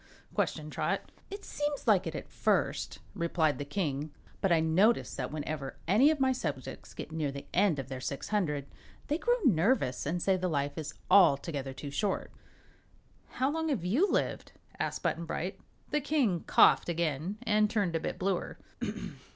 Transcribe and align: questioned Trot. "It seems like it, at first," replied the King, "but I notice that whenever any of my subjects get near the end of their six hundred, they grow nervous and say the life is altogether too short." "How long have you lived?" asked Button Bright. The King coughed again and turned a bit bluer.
questioned 0.33 0.71
Trot. 0.71 1.11
"It 1.29 1.45
seems 1.45 1.85
like 1.85 2.07
it, 2.07 2.15
at 2.15 2.27
first," 2.31 2.97
replied 3.13 3.59
the 3.59 3.65
King, 3.65 4.09
"but 4.41 4.51
I 4.51 4.59
notice 4.59 5.13
that 5.13 5.31
whenever 5.31 5.77
any 5.87 6.09
of 6.09 6.19
my 6.19 6.31
subjects 6.31 6.95
get 6.95 7.11
near 7.11 7.31
the 7.31 7.45
end 7.53 7.77
of 7.77 7.87
their 7.87 8.01
six 8.01 8.29
hundred, 8.29 8.65
they 9.09 9.19
grow 9.19 9.37
nervous 9.45 10.07
and 10.07 10.19
say 10.19 10.37
the 10.37 10.47
life 10.47 10.75
is 10.75 10.95
altogether 11.11 11.71
too 11.73 11.91
short." 11.91 12.31
"How 13.33 13.51
long 13.51 13.69
have 13.69 13.85
you 13.85 14.09
lived?" 14.11 14.53
asked 14.79 15.03
Button 15.03 15.25
Bright. 15.25 15.59
The 15.91 16.01
King 16.01 16.45
coughed 16.47 16.89
again 16.89 17.37
and 17.43 17.69
turned 17.69 17.95
a 17.95 17.99
bit 17.99 18.17
bluer. 18.17 18.57